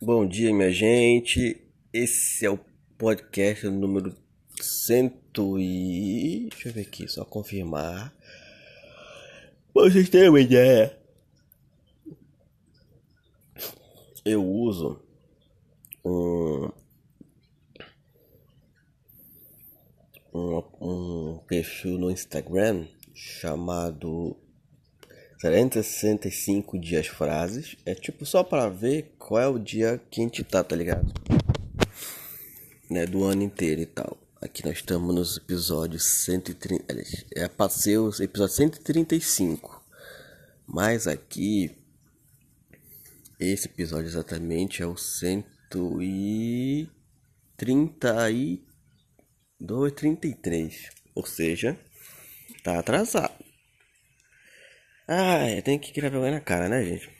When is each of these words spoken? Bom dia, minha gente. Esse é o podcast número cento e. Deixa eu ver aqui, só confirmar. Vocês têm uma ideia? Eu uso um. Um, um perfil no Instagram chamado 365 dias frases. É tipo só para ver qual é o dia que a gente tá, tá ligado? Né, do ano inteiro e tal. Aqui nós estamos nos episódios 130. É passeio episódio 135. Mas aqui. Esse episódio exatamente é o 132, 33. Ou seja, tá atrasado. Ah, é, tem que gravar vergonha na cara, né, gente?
Bom 0.00 0.24
dia, 0.28 0.54
minha 0.54 0.70
gente. 0.70 1.60
Esse 1.92 2.46
é 2.46 2.50
o 2.50 2.56
podcast 2.96 3.66
número 3.68 4.14
cento 4.60 5.58
e. 5.58 6.46
Deixa 6.50 6.68
eu 6.68 6.72
ver 6.72 6.80
aqui, 6.82 7.08
só 7.08 7.24
confirmar. 7.24 8.14
Vocês 9.74 10.08
têm 10.08 10.28
uma 10.28 10.40
ideia? 10.40 10.96
Eu 14.24 14.46
uso 14.46 15.02
um. 16.04 16.68
Um, 20.32 20.62
um 20.80 21.38
perfil 21.38 21.98
no 21.98 22.08
Instagram 22.08 22.86
chamado 23.12 24.36
365 25.38 26.78
dias 26.78 27.06
frases. 27.06 27.76
É 27.86 27.94
tipo 27.94 28.26
só 28.26 28.42
para 28.44 28.68
ver 28.68 29.14
qual 29.18 29.40
é 29.40 29.46
o 29.48 29.58
dia 29.58 29.98
que 30.10 30.20
a 30.20 30.24
gente 30.24 30.42
tá, 30.44 30.62
tá 30.64 30.74
ligado? 30.76 31.10
Né, 32.90 33.06
do 33.06 33.24
ano 33.24 33.42
inteiro 33.42 33.80
e 33.80 33.86
tal. 33.86 34.18
Aqui 34.40 34.64
nós 34.64 34.74
estamos 34.78 35.12
nos 35.14 35.36
episódios 35.36 36.04
130. 36.24 36.84
É 37.34 37.46
passeio 37.48 38.10
episódio 38.20 38.54
135. 38.54 39.84
Mas 40.66 41.06
aqui. 41.06 41.76
Esse 43.38 43.66
episódio 43.68 44.06
exatamente 44.08 44.82
é 44.82 44.86
o 44.86 44.96
132, 44.96 46.88
33. 47.56 48.62
Ou 51.14 51.24
seja, 51.24 51.78
tá 52.64 52.80
atrasado. 52.80 53.44
Ah, 55.10 55.38
é, 55.48 55.60
tem 55.62 55.76
que 55.78 55.90
gravar 55.92 56.10
vergonha 56.20 56.32
na 56.38 56.40
cara, 56.40 56.68
né, 56.68 56.84
gente? 56.84 57.17